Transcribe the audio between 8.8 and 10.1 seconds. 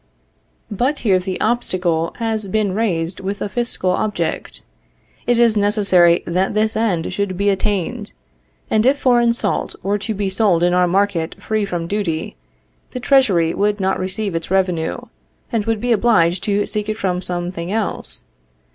if foreign salt were